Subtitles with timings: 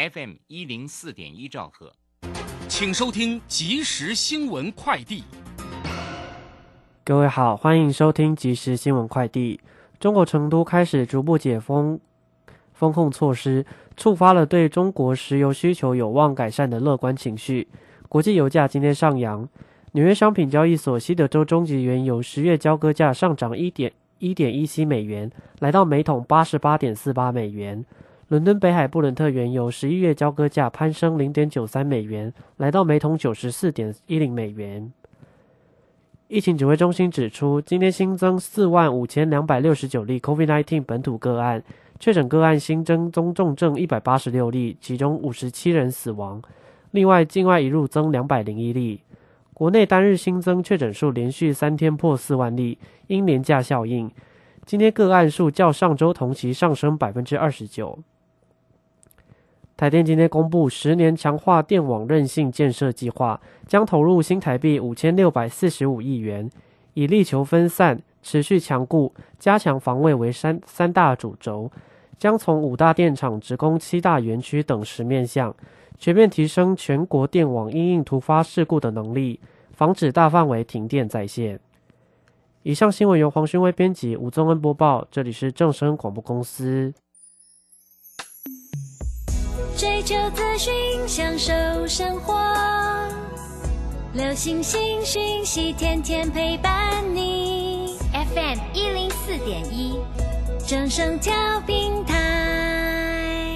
[0.00, 1.92] FM 一零四点一兆赫，
[2.68, 5.24] 请收听即时新闻快递。
[7.04, 9.60] 各位好，欢迎收听即时新闻快递。
[9.98, 12.00] 中国成都开始逐步解封
[12.72, 17.68] 封控措施，触发了对中国石油需求有望改善的乐观情绪。
[18.08, 19.46] 国际油价今天上扬，
[19.92, 27.84] 纽约商品交易所西德州中级原油十月交割价上涨一点一点一七美元，来到每桶八十八点四八美元。
[28.30, 34.92] 伦敦北海布伦特原油十一月交割价攀升零点九三美元，来到每桶九十四点一零美元。
[36.28, 41.60] 疫情指挥中心指出，今天新增四万五千两百六十九例 COVID-19 本土个案，
[41.98, 46.40] 确诊个案新增中重症一百八十六例，其中五十七人死亡。
[46.92, 49.00] 另外，境外一入增两百零一例。
[49.52, 52.78] 国内单日新增确诊数连续三天破四万例，
[53.08, 54.08] 因年假效应，
[54.64, 57.98] 今天个案数较上周同期上升百分之二十九。
[59.80, 66.50] 台电今天公布十年强化电网韧性建设计划，将投入新台币五千六百四十五亿元，
[66.92, 71.72] 以力求分散、持续强固、加强防卫为三三大主轴，
[72.18, 75.56] 将从五大电厂直供七大园区等十面向，
[75.96, 79.40] 全面提升全国电网应应突发事故的能力，
[79.72, 81.58] 防止大范围停电再现。
[82.64, 86.92] 以上新闻由黄勋威编辑，吴宗恩播报，这里是正声广播公司。
[90.10, 90.72] 求资讯，
[91.06, 91.52] 享受
[91.86, 92.34] 生活。
[94.12, 97.96] 流星星讯息，天天陪伴你。
[98.12, 100.00] FM 一零四点一，
[100.66, 103.54] 正声调平台。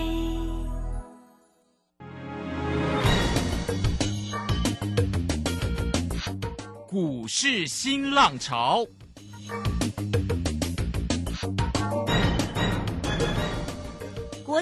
[6.86, 8.86] 股市新浪潮。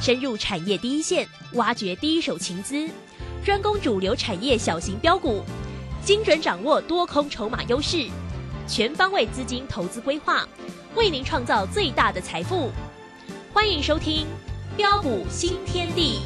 [0.00, 2.88] 深入产业第一线，挖掘第一手情资，
[3.44, 5.42] 专攻主流产业小型标股，
[6.04, 8.06] 精准掌握多空筹码优势，
[8.68, 10.46] 全方位资金投资规划，
[10.94, 12.70] 为您创造最大的财富。
[13.52, 14.26] 欢迎收听
[14.76, 16.20] 《标股新天地》。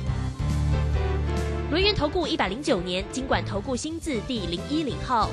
[1.70, 5.30] 轮源投顾一百零九年经管投顾新字第零一零号。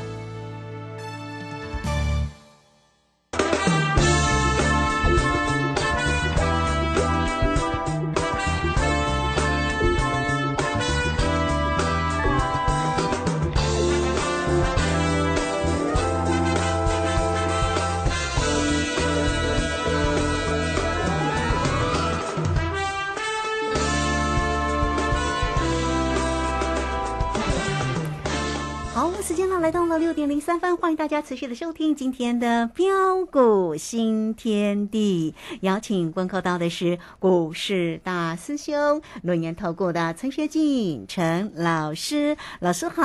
[30.17, 35.35] 点零三分，欢迎大家持续的收听今天的标股新天地。
[35.61, 43.03] 邀请问候到的是股市大师兄、轮研投顾的陈学进陈老师，老师好。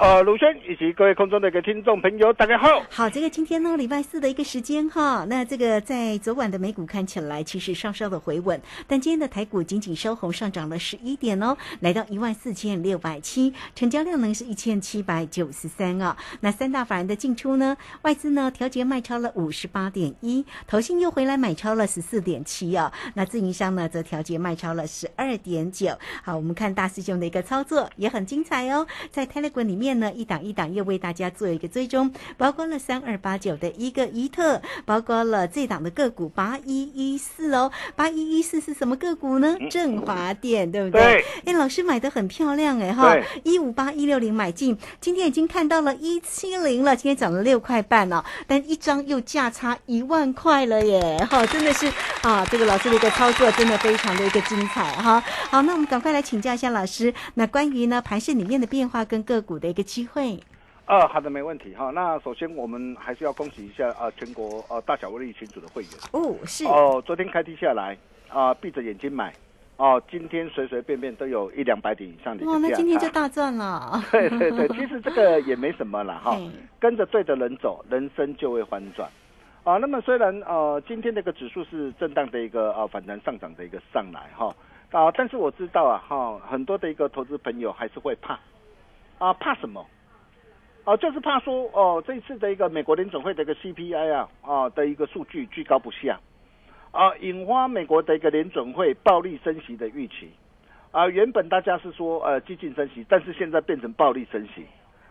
[0.00, 2.66] 呃，鲁轩以及各位空中的一个听众朋友，大家好。
[2.90, 15.68] 好，这个今天呢，礼拜四的一个时间哈，那这个在昨晚的美股看起来其实稍稍的回稳，但今天的台股仅仅收红，上涨了十一点哦，来到一万四千六百七，成交量呢是一千七百九十。
[15.68, 17.76] 三啊，那三大法人的进出呢？
[18.02, 22.92] 外资呢调节卖超了五十八点一，投信又回来买超了十四点七啊。
[23.14, 25.96] 那自营商呢则调节卖超了十二点九。
[26.22, 28.86] 好，我们看大师兄的一个操作也很精彩哦。
[29.10, 39.56] 在 Telegram 里面呢，一档一档又为大家做一个追踪，包括了三二八九的一个一特，包括了这档的个股八一一四哦，八一一四是什么个股呢？
[39.70, 41.24] 振华电对不对？
[41.46, 45.62] 哎，老师买的很漂亮哎哈，一五八一六零买进，今天已经看。
[45.62, 51.18] 看到了一七零了，今天涨了六块半哦，但一张又价差一万块了耶！
[51.28, 51.86] 哈，真的是
[52.22, 55.20] 啊，这个老师的一个操作真的非常的一个精彩哈。
[55.50, 60.40] 好，那我们赶快来请教一下老师，那关于呢盘市里面的变化跟个股的一个机会。
[60.86, 61.90] 呃，好的，没问题哈。
[61.90, 67.96] 那首先我们还是要恭喜一下啊，全国呃大小威力群组的会员哦，是哦，昨天开低下来
[68.28, 69.32] 啊，闭着眼睛买。
[69.76, 74.00] 哦，今天随随便便都有一两百点以上的哇，那今天就大赚了。
[74.12, 76.38] 对 对对， 其实这个也没什么了哈，
[76.78, 79.08] 跟着对的人走，人生就会翻转。
[79.64, 84.54] 啊，那么虽然呃今天这个指数是震荡的一个呃反弹上涨的一个上来哈，
[84.90, 88.38] 啊，但是我知道啊，哈，很多的一个投资朋友还是会怕，
[89.18, 89.84] 啊，怕什么？
[90.84, 96.18] 哦，就是怕说哦，这次的一个美国联总会的一个 CPI 啊，啊的一个数据居高不下，
[96.92, 100.30] 啊，引发美国的一个联准会暴力升息的预期，
[100.92, 104.64] 啊，原本大家是说呃激进升息，但是现在变成暴力升息，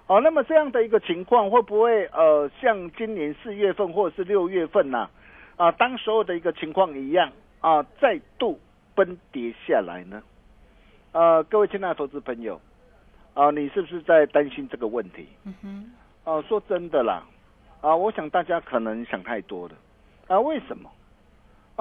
[0.07, 5.09] 哦，那么这样的一个情况会不会呃像今年四月份或者是六月份呢？
[5.57, 8.59] 啊，当时候的一个情况一样啊，再度
[8.95, 10.21] 崩跌下来呢？
[11.11, 12.61] 呃，各位亲爱的投资朋友。
[13.33, 15.25] 啊，你是不是在担心这个问题？
[15.45, 15.91] 嗯哼。
[16.25, 17.23] 哦，说真的啦，
[17.79, 19.75] 啊，我想大家可能想太多了。
[20.27, 20.91] 啊，为什么？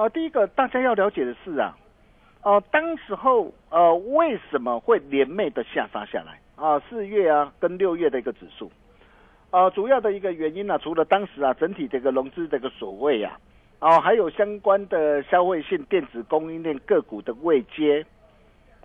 [0.01, 1.77] 啊，第一个大家要了解的是啊，
[2.41, 6.39] 哦，当时候呃为什么会连袂的下杀下来？
[6.55, 8.71] 啊，四月啊跟六月的一个指数，
[9.51, 13.39] 啊，主要的一个原因呢，除了当时啊整体这个融资这个所谓啊，
[13.77, 18.03] 啊，还有相关的消费性电子供应链个股的位阶。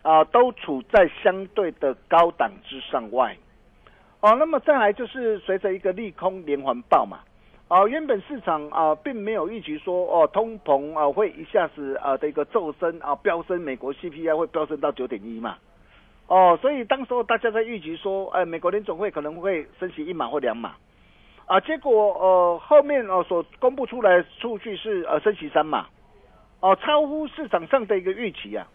[0.03, 3.37] 啊，都处在相对的高档之上外，
[4.21, 7.19] 哦，那么再来就是随着一个利空连环爆嘛，
[7.69, 15.59] 啊，原本市场啊并没有预期说哦通膨啊会一下子啊的一个骤升啊飙升，美国 CPI 会飙升到九点一嘛，
[16.29, 20.77] 哦，所以当时候大家在预期说，哎，美国联总会可能会升息一码或两码，
[21.47, 25.87] 啊，结果呃后面哦所公布出来数据是呃升息三码，
[26.61, 28.69] 哦，超乎市场上的一个预期啊。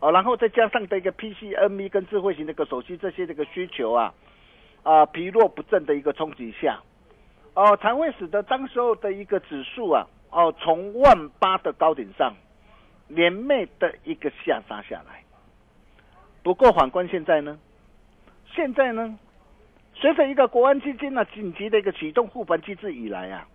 [0.00, 4.12] 哦，然后再加上的一个 PC、NV 跟智慧型的一个手机这些这个需求啊，
[4.82, 6.78] 啊疲弱不振的一个冲击下，
[7.54, 12.34] 哦才会使得当时候的一个指数啊，哦从万八的高点上
[13.08, 15.22] 连袂的一个下杀下来。
[16.42, 17.58] 不过反观现在呢，
[18.54, 19.18] 现在呢，
[19.94, 23.46] 随着一个国安基金呢紧急的一个启动护盘机制以来啊，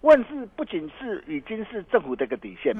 [0.00, 2.72] 问世不仅是已经是政府的一个底线。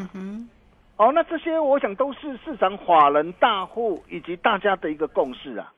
[0.97, 5.73] 哦，那这些我想都是市场法人大户以及大家的一个共识啊。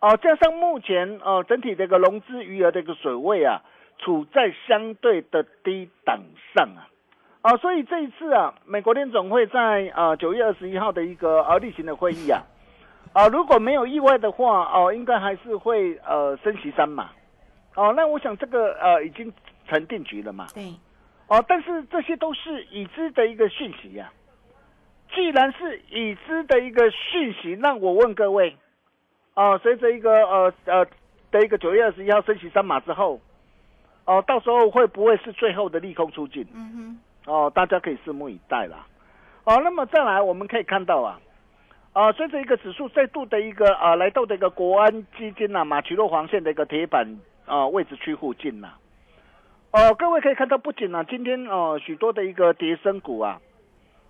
[0.00, 3.60] 哦，加上目前呃整体这个融资余额的一个水位啊，
[3.98, 6.20] 处在相对的低档
[6.54, 6.88] 上啊。
[7.42, 12.42] 啊，所以这一次啊，美国联总会在啊九月二十一号的一个呃例行的会议啊，
[13.12, 17.10] 啊如果没有意外的话哦，应该还是会呃升息三嘛。
[17.74, 19.32] 哦，那我想这个呃已经
[19.68, 20.46] 成定局了嘛。
[20.54, 20.64] 对。
[21.28, 24.10] 哦，但是这些都是已知的一个讯息呀。
[25.14, 28.56] 既然是已知的一个讯息，那我问各位，
[29.40, 30.86] 啊，随着一个呃呃
[31.30, 33.18] 的一个九月二十一号升息三码之后，
[34.04, 36.46] 哦，到时候会不会是最后的利空出尽？
[36.52, 38.86] 嗯哼，哦，大家可以拭目以待啦。
[39.44, 41.18] 哦，那么再来，我们可以看到啊，
[41.94, 48.74] 啊，随着一个指数再度的一个啊来到的一个国安基金呐马奇诺黄线的一个铁板啊位置区附近呐，
[49.70, 53.40] 哦，各位可以看到，不仅呢今天哦许多的一个跌升股啊。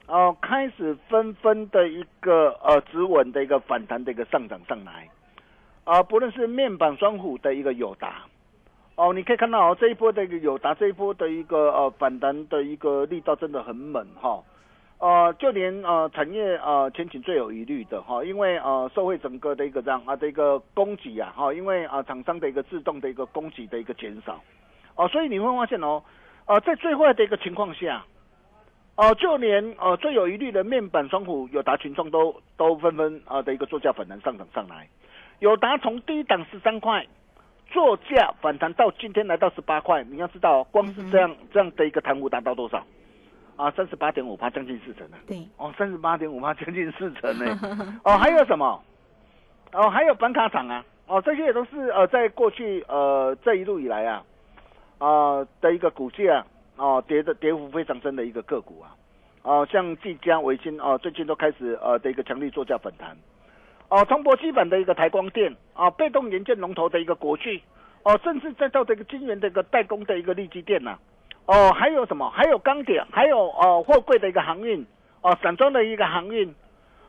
[0.09, 5.09] 哦，开始纷纷的一个呃止稳的一个反弹的一个上涨上来，
[5.85, 8.23] 啊，不论是面板双虎的一个友达，
[8.95, 14.43] 哦，你可以看到哦这一波的一个友达这一波的一个呃反弹的一个力道真的很猛哈，
[14.99, 24.41] 呃，就连呃产业呃前景最有疑虑的哈，因为呃社会整个的一个这样啊的一个供给啊哈，因为啊厂商的一个自动的一个供给的一个减少，
[24.95, 26.03] 哦，所以你会发现哦，
[26.47, 28.05] 呃在最坏的一个情况下。
[28.97, 34.87] 哦，就连呃最有疑虑的面板双虎友达群众都都纷纷啊的一个作价反弹上涨上来，
[35.41, 37.05] 友达从低档十三块
[37.71, 42.85] 作价反弹到今天来到十八块，你要知道，光是这样这样的一个弹幅达到多少
[43.57, 43.71] 啊？
[43.73, 45.17] 三十八点五八，将近四成呢。
[45.27, 47.59] 对，哦，三十八点五八，将近四成呢。
[48.05, 48.83] 哦，还有什么？
[49.73, 54.23] 哦，还有板卡厂啊，哦，这些也都是呃在过去呃这一路以来啊
[54.99, 56.45] 啊的一个股价。
[56.77, 58.97] 哦，跌的跌幅非常深的一个个股啊，
[59.43, 63.15] 哦，像技嘉、维新哦，最近都开始呃的一个强力作价反弹，
[63.91, 67.61] 哦，中博基本的一个台光电啊，被动元件龙头的一个国巨，
[68.05, 70.97] 哦，甚至再到这个晶圆的一个代工的一个利基电呐，
[71.47, 72.31] 哦，还有什么？
[72.31, 74.87] 还有钢铁，还有哦货柜的一个航运，
[75.23, 76.55] 哦，散装的一个航运，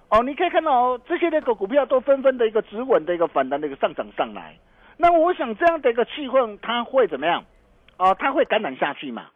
[0.09, 4.57] 哦，你可以看到哦，这些那个股票都纷纷的一个止稳的一个反弹的一个上涨上来，
[4.97, 7.45] 那我想这样的一个气氛它会怎么样？
[7.97, 9.27] 哦，它会感染下去嘛？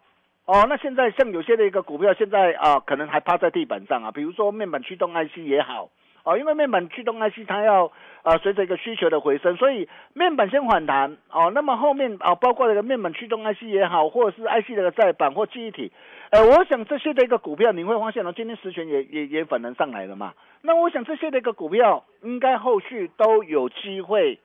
[0.46, 4.12] 哦，那现在像有些的一个股票，现在啊，可能还趴在地板上啊。
[4.12, 5.90] 比如说面板驱动 IC 也好，
[6.26, 7.92] 哦，因为面板驱动 IC 它要
[8.24, 11.52] 啊随着一个需求的回升，所以面板先反弹哦。
[11.56, 15.92] 那么后面啊，包括这个面板驱动 IC 也好，或者是 IC 的再板或记忆体，
[16.32, 20.34] 呃，我想这些的一个股票，你会发现呢，今天实权也也也反弹上来了嘛。
[20.62, 24.40] 那我想这些的一个股票，应该后续都有机会。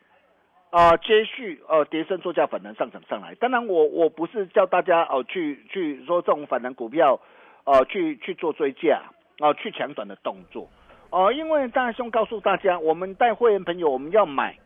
[0.73, 3.35] 啊，接续呃，跌升作价反弹上涨上来。
[3.35, 7.19] 当然，我我不是叫大家哦去去说这种反弹股票，
[7.65, 9.03] 呃，去去做追价
[9.41, 10.69] 啊，去抢短的动作。
[11.11, 14.57] 哦，因为大兄告诉大家，我们带会员朋友我们要买，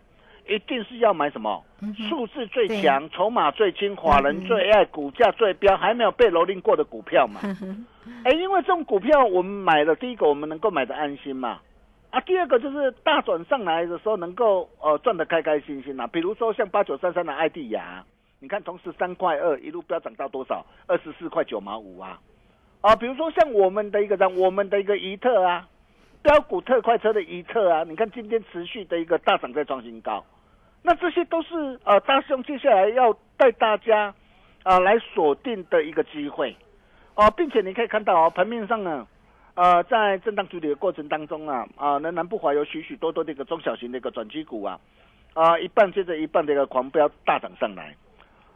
[0.46, 1.64] 一定是要买什么？
[2.08, 7.40] 数字最强、筹码最轻、法人最爱、股价最标、还没有被蹂躏过的股票嘛。
[8.24, 11.60] 哎，因为这种股票我们买了，第一个我们能够买的安心嘛。
[12.10, 16.06] 啊，第二个就是大转上来的时候能够呃赚得开开心心啊。
[16.06, 18.04] 比如说像八九三三的艾迪亚，
[18.38, 20.64] 你看从十三块二一路飙涨到多少？
[20.86, 22.20] 二十四块九毛五啊。
[22.82, 25.66] 啊，比如说像我们的一个让我们的一个怡特啊，
[26.24, 30.24] 标股特快车的一侧啊，你看今天持续的一个大涨在创新高。
[30.82, 34.14] 那这些都是呃，大兄接下来要带大家
[34.62, 36.56] 啊来锁定的一个机会
[37.14, 39.06] 哦，并且你可以看到哦，盘面上呢，
[39.54, 44.80] 呃，在震荡处理的过程当中啊，啊，仍然不乏有许许多多的一个中小型的一个转机股啊，
[45.34, 47.94] 啊，一半接着一半的一个狂飙大涨上来，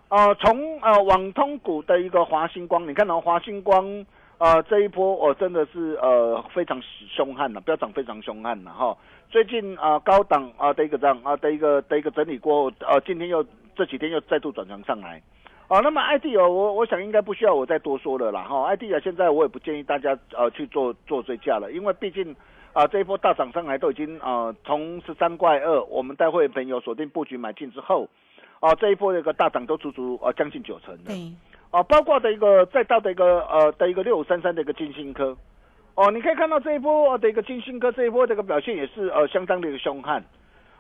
[0.09, 4.07] 呃，从呃网通股的一个华星光，你看到华星光。
[4.39, 6.81] 啊，这一波我真的是呃非常
[7.11, 8.97] 凶悍了，飙涨非常凶悍了哈。
[9.29, 15.21] 最近啊高档啊的一个这样啊的一个的一个整理过后，呃今天又这几天又再度转强上来。
[15.67, 18.63] 啊，那么 ID 哦，我我想应该不需要我再多说了啦哈。
[18.69, 22.35] ID 啊，现在我也不建议大家呃去做做追加了，因为毕竟
[22.73, 28.09] 啊这一波大涨上来都已经啊从十三块二，我们带会朋友锁定布局买进之后，
[28.61, 31.13] 啊这一波的一个大涨都足足呃将近九成的。
[31.71, 35.37] 啊，包括的一个再到的一个呃的一个六五三三的一个金星科，
[35.95, 40.25] 哦，你可以看到这一波的一个金星科这一波这个表现也是呃相当的一个凶悍，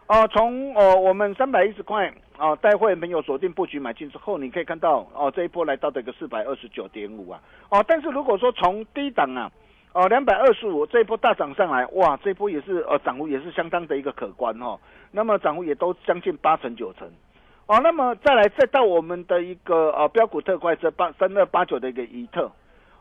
[0.07, 9.52] 哦，从哦我们三百一十块啊带会朋友锁定布局买进之后，你可以看到哦这一波来到的一个四百二十九点五啊，哦，但是如果说从低档啊，
[9.92, 14.80] 哦两百二十五这一波大涨上来，哇，这一波也是呃涨幅也是相当的一个可观哈，
[15.12, 17.07] 那么涨幅也都将近八成九成。
[17.69, 22.51] 哦，那么再来再到我们的一个呃标股特快车八三二八九的一个怡特，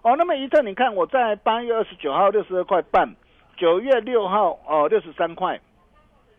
[0.01, 3.15] 哦，那么怡特你看我在八月二十九号六十二块半，
[3.55, 5.57] 九月六号哦六十三块，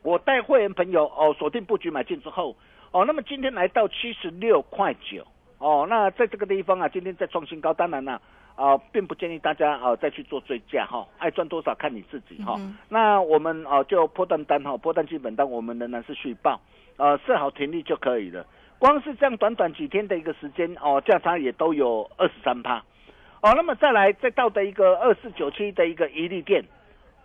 [0.02, 2.54] 我带会员朋友哦锁定布局买进之后，
[2.90, 8.20] 哦，那么今天来到七十六块九，哦，那在这个地方啊，今天在创新高，当然啦
[8.56, 12.60] 啊，并不建议大家啊再去做追加哈，爱赚多少看你自己哈。
[12.90, 16.60] 那我们啊就破单单哈，破单基本单我们仍然是续报。
[16.98, 18.44] 呃，设好停利就可以了。
[18.78, 22.76] 光是这样短短几天的一个时间哦，价差也都有二十三趴。
[23.40, 26.64] 哦，那么再来再到的一个二四九七的一个一利店，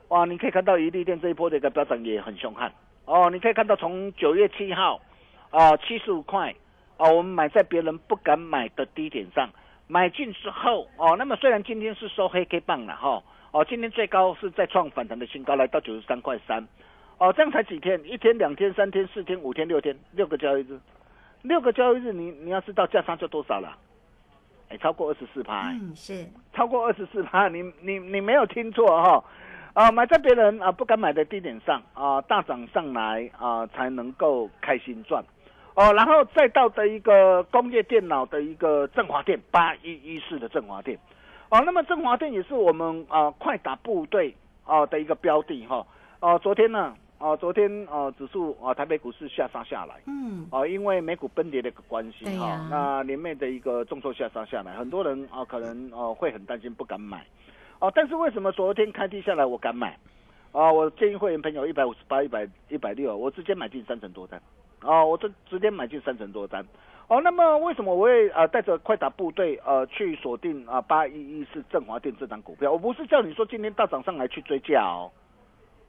[0.08, 2.72] 哇，你可以看到一利店这一波的一个飙涨也很凶悍。
[3.06, 5.02] 哦，你可以看到从九月七号
[5.50, 6.54] 啊七十五块
[6.98, 9.50] 哦，我们买在别人不敢买的低点上
[9.88, 16.68] 买进之后哦，那么虽然今天是收黑 K 棒了哈，哦，今天最高是在创反弹的新高，来到九十三块三。
[17.24, 17.98] 哦，这样才几天？
[18.04, 20.78] 一天、两天、三天、四天、五天、六天，六个交易日，
[21.42, 23.78] 六个交易日，你你要知道价差就多少了？
[24.68, 25.70] 哎，超过二十四趴。
[25.70, 29.24] 嗯，是超过二十四趴，你你你没有听错哈。
[29.72, 35.24] 啊，买在别人啊不敢买的低点上啊，大涨上来啊，才能够开心赚。
[35.76, 41.00] 哦，然后再到的一个工业电脑的一个振华店八一一四的振华店。
[41.48, 45.88] 哦，那么振华店也是我们啊快打部队啊的一个标的哈。
[46.20, 46.94] 哦，昨天呢？
[47.24, 57.26] 哦，昨天哦，指数啊，台北股市下杀下来，嗯，哦，因为美股崩跌的一个关系哈，那连袂的一个重挫下杀下来，很多人啊可能哦会很担心，不敢买，
[57.80, 59.98] 哦，但是为什么昨天开低下来我敢买？
[60.52, 64.42] 啊，我建议会员朋友一百五十八、一百一百六，我直接买进三成多单，
[64.82, 66.62] 哦，我这直接买进三成多单，
[67.08, 72.70] 哦，那么为什么我会啊带着快打部队呃去锁定啊八一一是振华电这档股票？
[72.70, 75.10] 我不是叫你说今天大涨上来去追价哦，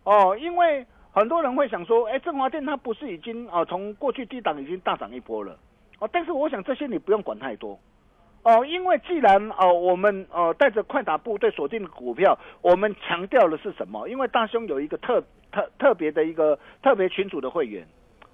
[0.04, 0.86] 哦，因为。
[1.14, 5.56] 很多人会想说，哎，振华电它不是已经啊从过去低档已经大涨一波了，
[6.00, 7.78] 哦，但是我想这些你不用管太多，
[8.42, 14.08] 哦，因为既然哦我们呃带着快打部队锁定的股票，我们强调的是什么？
[14.08, 17.86] 因为大兄有一个特特特别的一个特别群组的会员，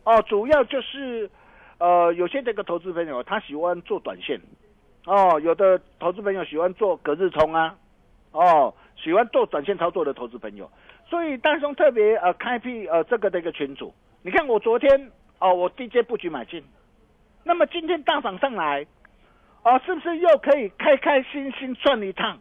[0.04, 1.30] 哦，主要就是
[1.76, 4.40] 呃有些这个投资朋友他喜欢做短线，
[5.04, 7.76] 哦，有的投资朋友喜欢做隔日冲啊，
[8.32, 10.70] 哦，喜欢做短线操作的投资朋友。
[11.10, 16.62] 所以大兄特别呃开辟呃这个的一个群组，你看我昨天哦我 DJ 布局买进，
[17.42, 18.86] 那么今天大涨上来，
[19.64, 22.38] 哦是不是又可以开开心心赚一趟？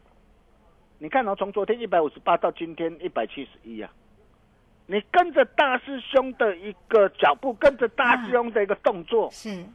[1.00, 3.90] 你看哦从昨天一百五十八到今天一百七十一啊，
[4.86, 9.66] 你跟着大师兄的一个脚步，跟着大师兄的一个动作，是，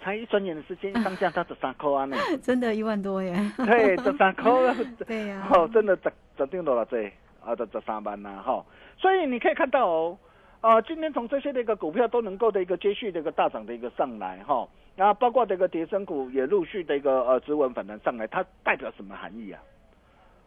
[0.00, 4.50] 才一转眼的时间上架到这三块啊呢， 真的一万多耶，对，这三块，
[5.06, 7.12] 对呀，哦真的涨涨定多了这。
[7.44, 8.64] 啊，这这三班呐，哈，
[8.98, 10.18] 所以你可以看到哦，
[10.60, 19.60] 啊，今天从这些的一个股票都能够的一个接续的一个大涨的一个上来，哈，那包括这个叠升股也陆续的一个呃指纹反弹上来，它代表什么含义啊？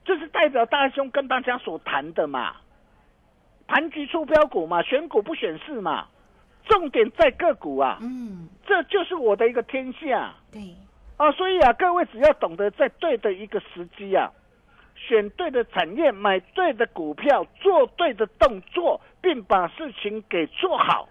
[0.06, 2.58] 就是代表大兄跟大家所谈的嘛，
[3.68, 6.06] 盘局出标股嘛，选股不选市嘛，
[6.66, 10.32] 重点在个股啊，嗯，这就是我的一个天下。
[10.52, 10.62] 对，
[11.18, 14.32] 啊，所以啊，各位只要懂得在对的一个时机啊，
[15.08, 21.08] 选对的产业，买对的股票，做对的动作，并把事情给做好，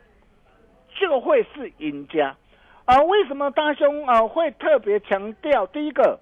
[0.95, 2.37] 就会是赢家。
[2.85, 6.19] 啊，为什么大兄啊会特别强调第一个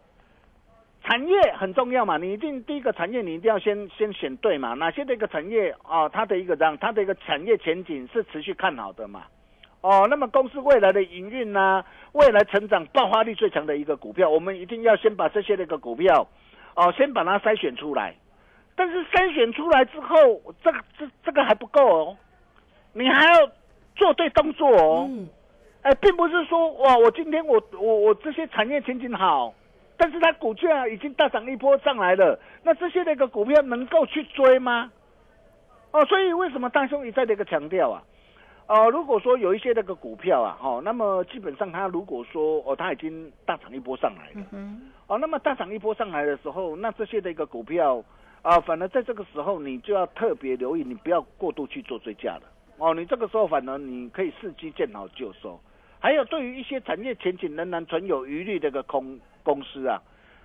[1.02, 2.16] 产业很重要嘛？
[2.18, 4.74] 你一定第一个产业你一定要先先选对嘛？
[4.74, 9.24] 哪些的一个产业啊，它的一个让它的一个产业前景是持续看好的嘛？
[9.80, 16.28] 哦，那么公司未来的营运呢，未来成长爆发力最强的一个股票，我们一定要先把这些的一个股票
[16.74, 18.14] 哦，先把它筛选出来。
[18.74, 20.16] 但是筛选出来之后，
[20.64, 22.16] 这个这这个还不够哦，
[22.94, 23.50] 你还要
[23.94, 25.06] 做对动作哦。
[25.08, 25.28] 嗯，
[25.82, 29.52] 哎，并不是说哇，我今天我我我这些产业前景好，
[29.98, 34.90] 但是它股价已经大涨一波上来了，那这些那个股票能够去追吗？
[35.90, 38.02] 哦，所以为什么大兄一再的一个强调啊？
[38.72, 48.02] 哦，如果说有一些那个股票啊，哦，那么基本上它如果说哦，它已经大涨一波上来了，嗯，哦，那么大涨一波上来的时候，那这些的一个股票
[48.40, 52.44] 啊，反而在这个时候你就要特别留意，你不要过度去做追加了。
[52.78, 55.60] 哦，你这个时候反而你可以伺机见好就收。
[56.00, 60.00] 还有对于一些产业前景仍然存有疑虑的一个空公司啊，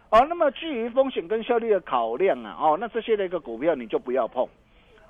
[0.10, 4.46] 哦，那么基于风险跟效率的考量啊，哦，那这些的一个股票你就不要碰。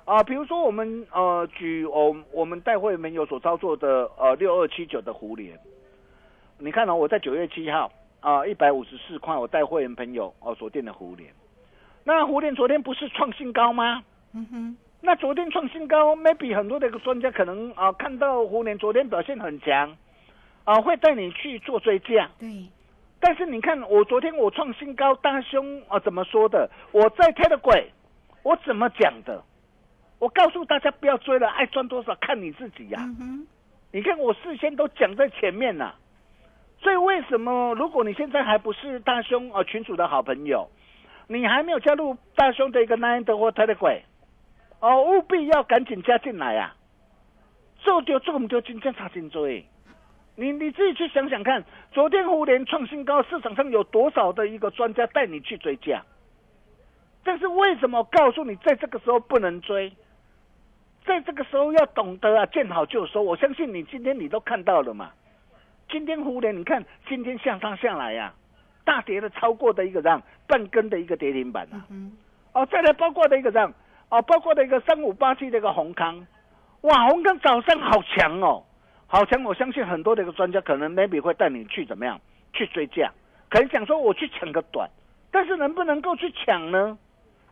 [0.08, 5.54] 啊，比如说我们呃举我我们带会员有所操作的呃六二七九的胡联，
[6.56, 11.30] 你看哦，我在九月七号啊一百五十四块，我带会员朋友哦锁定的胡联，
[12.04, 14.02] 那胡联昨天不是创新高吗？
[14.32, 19.94] 嗯哼，那昨天创新高，maybe 很多的一个专家可能啊看到胡联昨天表现很强，
[20.64, 22.48] 啊会带你去做追加，对，
[23.20, 26.70] 但是你看我昨天我创新高，大兄啊怎么说的？
[26.92, 27.92] 我在开的鬼，
[28.42, 29.44] 我怎么讲的？
[30.18, 33.46] 我告诉大家不要追了，爱赚多少看你自己呀、嗯，
[33.92, 35.94] 你看我事先都讲在前面呐、
[36.80, 40.68] 所以为什么如果你现在还不是大兄呃群主的好朋友，
[41.28, 44.00] 你还没有加入大兄的一个 Nine 的或 Telegram，
[44.80, 46.74] 哦，务必要赶紧加进来呀、
[47.78, 49.48] 做丢做唔丢，真正差真多。
[49.48, 56.02] 你你自己去想想看，昨天互联创新高，市场上有多少的一个专家带你去追价？
[57.24, 59.92] 但是为什么告诉你在这个时候不能追？
[61.08, 63.22] 在这个时候要懂得啊，见好就收。
[63.22, 65.10] 我相信你今天你都看到了嘛。
[65.88, 68.34] 今天互联，你看今天向上下来呀、
[68.84, 71.86] 大跌的超过的一个让半根的一个跌停板啊。
[71.88, 72.12] 嗯
[72.52, 73.72] 哦，再来包括的一个让
[74.10, 76.26] 哦，包括的一个三五八七的一个红康，
[76.82, 78.62] 哇，红康早上好强哦，
[79.06, 79.42] 好强！
[79.44, 82.20] 我相信很多的一个专家可能 maybe 会带你去怎么样
[82.52, 83.10] 去追价，
[83.48, 84.90] 可能想说我去抢个短，
[85.30, 86.98] 但是能不能够去抢呢？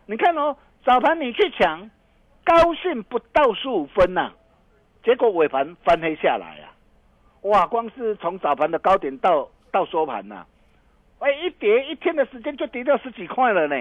[0.05, 1.89] 你看哦，早盘你去抢，
[2.47, 4.31] 高兴不到十五分呐、
[5.03, 6.71] 结果尾盘翻黑下来啊！
[7.41, 10.45] 哇，光是从早盘的高点到到收盘呐、
[11.19, 13.75] 哎，一跌一天的时间就跌掉十几块了呢，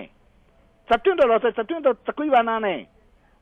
[0.90, 2.86] 十点到六十，十点到十几万啊呢！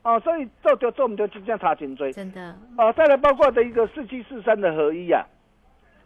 [0.03, 2.13] 哦，所以做就做唔到，真正差真多。
[2.13, 5.25] 真的，哦，再来包括的一个四七四三的合一啊，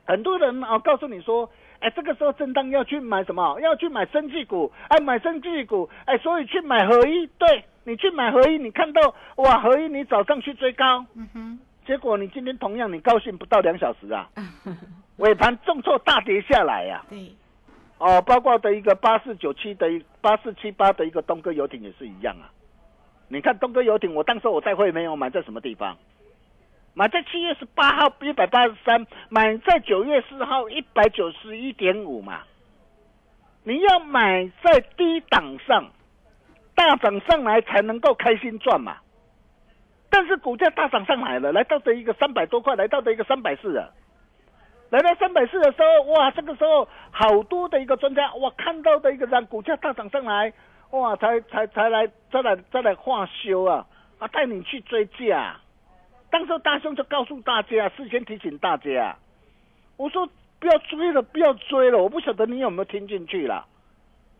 [0.06, 1.50] 很多人哦告诉你说，
[1.80, 3.58] 哎，这个时候震荡要去买什么？
[3.58, 7.26] 要去买生技股，哎，买生技股，哎，所以去买合一。
[7.36, 14.28] 对你去买合一，你看到哇，合一你早上去追高，嗯哼，结果你今天同样你高兴不到两小时啊，
[15.16, 17.32] 尾盘重挫大跌下来呀、对，
[17.96, 19.86] 哦，包括的一个八四九七的
[20.20, 22.52] 八四七八的一个东哥游艇也是一样啊。
[23.28, 25.96] 你看东哥游艇，我当时我在会没有买在什么地方？
[26.92, 32.42] 买在七月十八号一百八十三，买在九月四号一百九十一点五嘛。
[33.64, 35.90] 你要买在低档上，
[36.78, 38.98] 大涨上来才能够开心赚嘛。
[40.08, 43.92] 但是股价大涨上来了，来到的一个三百多块，来到的一个三百四了。
[44.90, 50.52] 来到三百四的时候，哇，这个时候好多的一个专家，哇，看到的一个让股价大涨上来，
[50.92, 53.84] 哇，才才才来再来再来化修啊，
[54.20, 55.56] 啊，带你去追价。
[56.30, 59.16] 当时大兄就告诉大家，事先提醒大家，
[59.96, 60.26] 我说
[60.60, 61.98] 不要追了，不要追了。
[61.98, 63.66] 我不晓得你有没有听进去啦？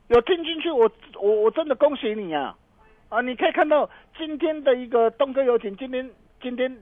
[0.08, 0.90] 有听进去，我
[1.20, 2.56] 我我真的恭喜你啊！
[3.10, 6.10] 啊，你可以看到今天的一个东哥游艇，今天
[6.42, 6.74] 今天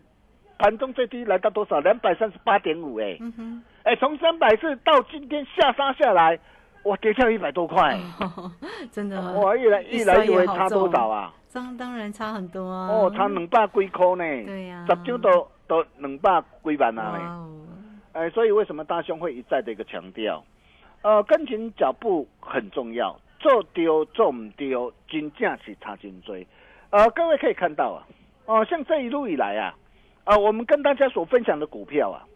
[0.58, 1.80] 盘中最低来到多少？
[1.80, 6.38] 两百三十八点五，哎，嗯，哎，从三百四到今天下杀下来，
[6.84, 7.98] 哇，跌掉一百多块，
[8.92, 11.32] 真的，哇，一来一来一回差多少啊？
[11.52, 14.84] 当当然差很多啊，哦，差两百几块呢，对呀。
[14.88, 17.12] 十九都都两百几万啊。
[17.12, 17.24] 哇呢。
[17.24, 17.50] 哦，
[18.12, 20.44] 哎，所以为什么大兄会一再的一个强调，
[21.02, 26.36] 呃，跟紧脚步很重要，做丢做唔丢，真正是差真多。
[26.90, 28.06] 呃，各位可以看到啊，
[28.46, 29.74] 哦、像这一路以来啊，
[30.24, 32.26] 啊、我们跟大家所分享的股票啊，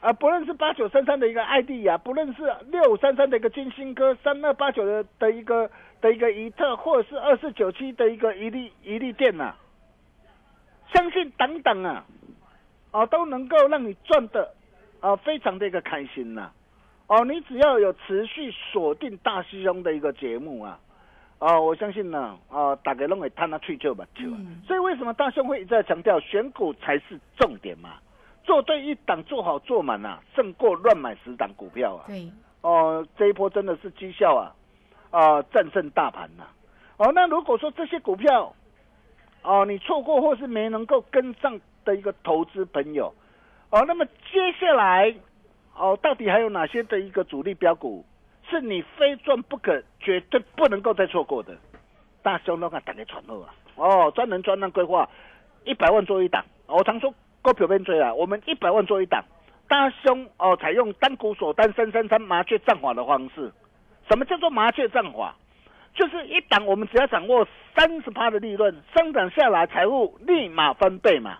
[0.00, 9.54] 啊，不论是八九三三的一个艾迪啊，不论是六五三三的一个金星哥，三二八九的的一个的一个怡特，或者是二四九七的一个一利一利电呐、
[10.92, 12.04] 相信等等啊，
[12.90, 14.54] 啊，都能够让你赚的
[15.00, 16.50] 啊，非常的一个开心呐、
[17.08, 20.78] 哦，你只要有持续锁定大师兄的一个节目啊，
[21.38, 24.24] 哦，我相信呢，啊，大家拢会探他去就吧就。
[24.66, 27.94] 所以为什么大兄会一再强调选股才是重点嘛？
[28.44, 32.04] 做对一档，做好做满啊，胜过乱买十档股票啊。
[32.06, 34.52] 对，哦，这一波真的是绩效啊，
[35.10, 36.44] 啊、战胜大盘呐、
[36.98, 38.54] 哦，那如果说这些股票，
[39.42, 43.14] 哦，你错过或是没能够跟上的一个投资朋友，
[43.70, 45.14] 哦，那么接下来，
[45.78, 48.04] 哦，到底还有哪些的一个主力标股
[48.50, 51.56] 是你非赚不可、绝对不能够再错过的？
[52.22, 55.08] 大兄都看大家传后啊，哦，专人专案规划，
[55.64, 56.44] 一百万做一档。
[56.66, 59.24] 我常说股票边追啊，我们一百万做一档。
[59.68, 63.52] 大兄哦，采用单股锁单三三三麻雀战法的方式。
[64.10, 65.36] 什么叫做麻雀战法？
[65.94, 71.38] 就是一档我们只要掌握三十趴的利润，生长下来财务立马翻倍嘛，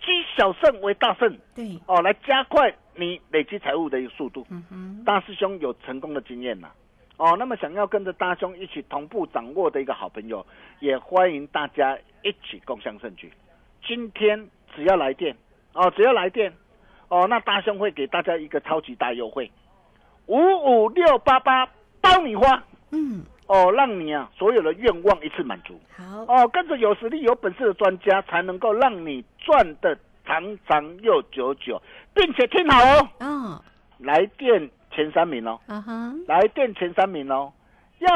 [0.00, 4.46] 积小胜为大胜对，哦，来加快你累积财务的一个速度。
[4.50, 6.68] 嗯哼，大师兄有成功的经验呐、
[7.16, 10.44] 哦，那么想要跟着大兄一起同步掌握的一个好朋友，
[10.80, 13.32] 也欢迎大家一起共享盛举。
[13.86, 15.36] 今天只要来电
[15.72, 16.52] 哦，只要来电
[17.08, 19.50] 哦，那大兄会给大家一个超级大优惠，
[20.26, 21.66] 五五六八八
[22.00, 22.62] 包你花。
[22.90, 25.78] 嗯，哦，让你啊所有的愿望一次满足。
[25.96, 31.80] 好，哦，跟着有实力、有本事的专家，才能够让你赚的长长又久久，
[32.12, 33.64] 并且听好哦，哦，
[33.98, 35.58] 来电前三名哦。
[35.66, 37.50] 啊哈，来电前三名哦，
[38.00, 38.08] 要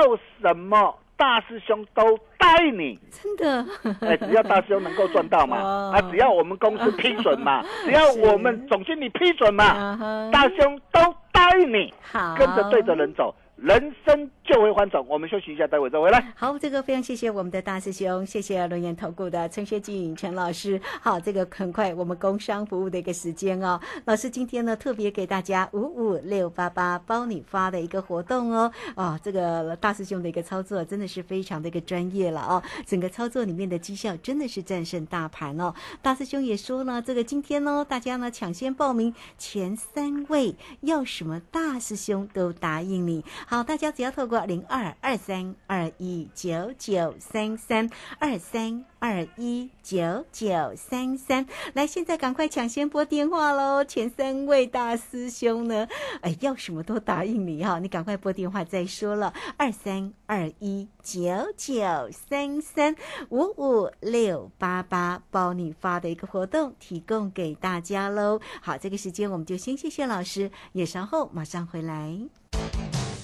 [0.43, 3.67] 什么大师兄都带你，真的，
[4.03, 5.93] 哎，只要大师兄能够赚到嘛， 哦。
[5.95, 11.01] 啊，只要我们公司批准嘛， 只要我们总经理批准嘛，啊，大师兄都
[11.33, 15.03] 带你，好，跟着对着人走，人生就会翻转。
[15.09, 16.23] 我们休息一下，待会再回来。
[16.37, 20.79] 好，这个非常谢谢我们的大师兄，谢谢龙岩投顾的陈学进陈老师。
[21.01, 28.71] 好，这个很快我们工商服务的一个时间哦，老师今天呢特别给大家五五六八八包你发的一个活动哦。
[28.95, 35.75] 哦，这个大师兄的一个操作真的是非常的一个专业了哦，整个操作里面的绩效真的是战胜大盘哦。
[36.03, 43.25] 大师兄也说呢，这个今天呢，大家呢抢先报名前三位，要什么大师兄都答应你。
[43.47, 53.85] 好，大家只要透过零二二三二一九九三三二三二一九九三三，来，现在赶快抢先拨电话喽！
[53.85, 55.89] 前三位大师兄呢，
[56.21, 61.23] 哎，要什么都答应你哈、你赶快拨电话再说了，二三二一九
[61.57, 62.95] 九三三
[63.31, 68.41] 五五六八八，包你发的一个活动提供给大家喽。
[68.61, 72.42] 好，这个时间我们就先谢谢老师，也稍后马上回来。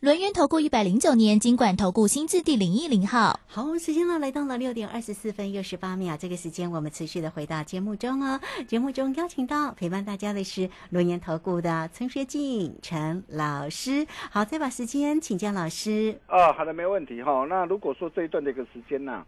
[0.00, 3.40] 轮源投顾一百零九年经管投顾新字第零一零号。
[3.48, 8.38] 好，时间呢来到了六点二十四分又十八秒，这个时间我们持续的回到节目中哦。
[8.68, 14.06] 节目中邀请到陪伴大家的是轮研投顾的陈学进陈老师。
[14.30, 16.16] 好，再把时间请教老师。
[16.28, 19.26] 啊，好的，没问题哈、那如果说这一段的一个时间呢、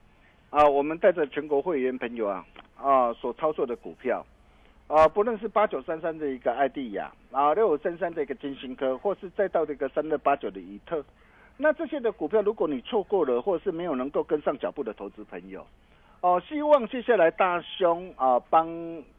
[0.50, 4.24] 啊，我们带着全国会员朋友啊啊所操作的股票，
[4.90, 11.05] 啊，不论是八九三三的一个艾迪亚啊，六五三三的一个金星科，或是再到这个三六八九的怡特，
[11.57, 15.64] 那这些的股票，如果你错过了，或是没有能够跟上脚步的投资朋友，
[16.22, 18.68] 哦、希望接下来大兄啊帮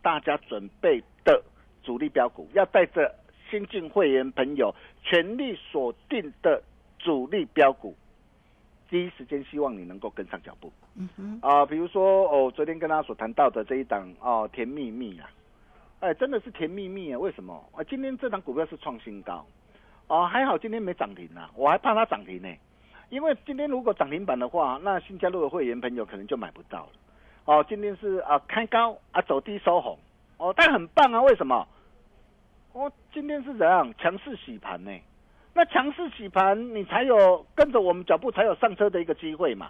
[0.02, 1.42] 大家准备的
[1.84, 3.16] 主力标股，要带着
[3.50, 6.62] 新进会员朋友全力锁定的
[7.00, 7.96] 主力标股，
[8.90, 10.70] 第一时间希望你能够跟上脚步。
[10.98, 15.30] 嗯哼，啊、比如说哦，昨天跟大家所谈到的这一档哦，甜蜜蜜啊，
[16.02, 17.20] 哎，真的是甜蜜蜜啊！
[17.20, 17.64] 为什么？
[17.76, 19.46] 啊，今天这档股票是创新高，
[20.08, 22.50] 哦，还好今天没涨停啊，我还怕它涨停呢，
[23.10, 26.90] 因为今天如果涨停板的话，那新加入的会员朋友可能就买不到了。
[27.46, 29.96] 哦，今天是啊开高啊走低收红，
[30.38, 31.68] 哦，但很棒啊，为什么？
[32.74, 34.92] 哦，今天是怎样强势洗盘呢？
[35.54, 39.70] 那强势洗盘，你才有跟着我们脚步，才有上车的一个机会嘛。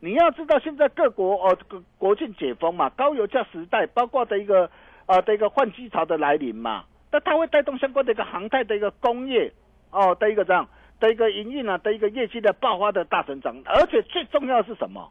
[0.00, 4.68] 你要知道，现在各国哦，这个国庆解封嘛，高油价时代，包括的一个
[5.08, 9.52] 呃的一个换机潮的来临嘛，那它会带动相关的一个航太的一个工业
[9.90, 10.68] 哦的一个这样？
[11.00, 15.08] 的一个营运啊的一个业绩的爆发的大成长，而且最重要的是什么？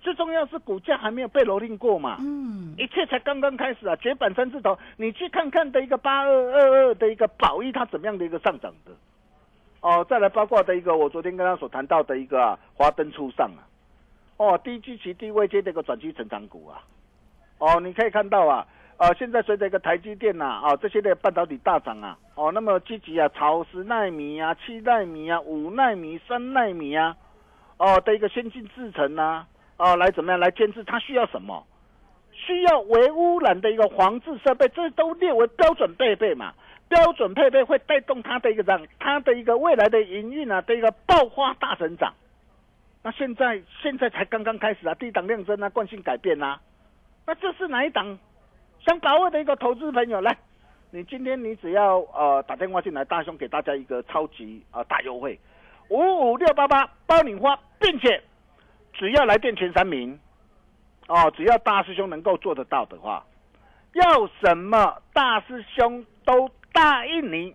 [0.00, 3.94] 最重要是股价还没有被蹂躏过嘛，嗯，一切才刚刚开始啊！
[3.96, 8.92] 绝版三字头，你去看看的一个八二二二的一个宝益，它怎么样的一个上涨的？
[9.82, 13.60] 哦，再来包括的一个我昨天跟他所谈到的一个啊，华灯初上啊，
[14.38, 16.82] 哦，低基期低位阶的一个转机成长股啊，
[17.58, 18.66] 哦，你可以看到啊，
[19.00, 27.16] 啊，现在随着一个台积电呐、啊，这些的半导体大涨啊，哦，那么积极啊，炒十纳米啊、七纳米啊、五纳米、三纳米啊，
[27.78, 29.46] 哦的一个先进制程啊，
[29.78, 31.66] 哦，来怎么样来监制它需要什么？
[32.30, 36.52] 需要微污染的一个防治设备，这都列为标准配备嘛。
[36.90, 42.12] 标准配备会带动它的一个让它的一个未来的营运啊的一个爆发大成长。
[43.02, 46.60] 那现在现在才刚刚开始啊，低档量增啊，惯性改变啊。
[47.26, 48.18] 那这是哪一档
[48.84, 50.36] 想把握的一个投资朋友来？
[50.90, 55.38] 你今天你只要呃打电话进来，大兄给大家一个超级啊、呃、大优惠，
[55.88, 58.22] 五五六八八包你花，并且
[58.92, 60.18] 只要来电前三名。
[61.06, 63.24] 哦，只要大师兄能够做得到的话，
[63.94, 67.54] 要什么大师兄都答应你，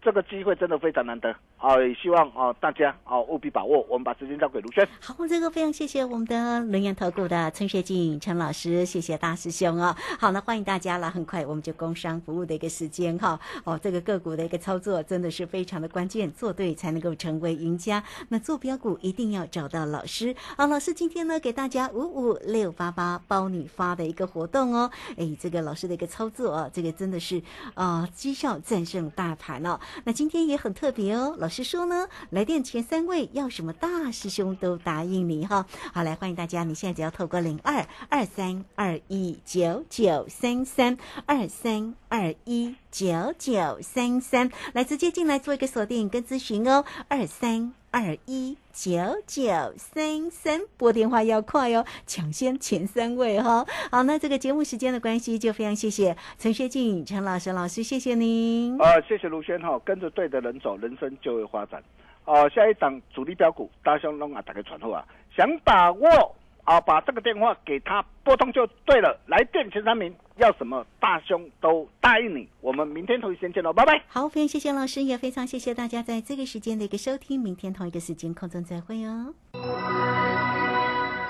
[0.00, 1.34] 这个机会真的非常难得。
[1.64, 3.80] 啊，也希望啊大家啊务必把握。
[3.88, 4.86] 我们把时间交给卢轩。
[5.00, 9.96] 好，这个非常谢谢我们的轮研投顾的陈学进陈老师，谢谢大师兄哦。
[10.20, 13.40] 好，那欢迎大家了，很快我们就工商服务的一个时间哈。
[13.64, 18.04] 哦，这个个股的一个操作真的是非常的关键，做对才能够成为赢家。
[18.28, 20.36] 那做标股一定要找到老师。
[20.58, 24.90] 好，老师今天呢给大家五五六八八包你发的一个活动哦。
[25.16, 29.80] 哎，这个老师的一个操作啊，这个真的是啊绩效战胜大盘哦。
[30.04, 35.66] 那今天也很特别哦，老师说呢，来电前三位要什么大师兄都答应你哈。
[35.92, 47.72] 好，来欢迎大家，你现在只要透过零二二三二一九九三三二三二一九九三三来直接进来做一个锁定跟咨询哦，二三。
[47.94, 48.90] 二一九
[49.24, 49.44] 九
[49.76, 58.76] 三三，拨电话要快哦，抢先前三位哈、好，那这个节目时间的关系，就非常谢谢陈学静陈老师老师，谢谢您。
[58.78, 61.80] 呃，谢谢卢轩哈，跟着对的人走，人生就会发展。
[62.24, 69.20] 哦、下一档主力标股，大雄龙啊，打开传后啊，想把握啊，把这个电话给他拨通就对了。
[69.26, 72.48] 来电前三名，要什么大兄都答应你。
[72.60, 74.02] 我们明天同一时间见喽，拜拜。
[74.08, 79.34] 好，非常谢谢老师，也非常谢谢大家在这个时间的一个收听，明天同一个时间空中再会哦。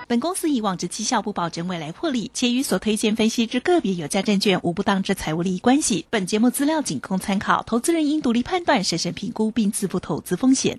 [0.07, 6.07] 本公司以往之绩效不保证未来获利，且与所推荐分析之个别有价证券无不当之财务利益关系。
[6.11, 10.79] 本节目资料仅供参考，投资人应独立判断、审慎评估并自负投资风险。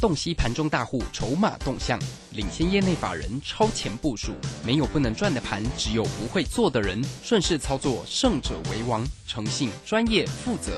[0.00, 2.00] 洞悉盘中大户筹码动向，
[2.32, 4.32] 领先业内法人超前部署，
[4.64, 7.04] 没有不能赚的盘，只有不会做的人。
[7.22, 9.06] 顺势操作，胜者为王。
[9.26, 10.68] 诚信、专业、负责。